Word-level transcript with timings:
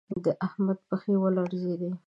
د 0.23 0.25
احمد 0.45 0.77
پښې 0.87 1.13
و 1.17 1.23
لړزېدل 1.37 1.93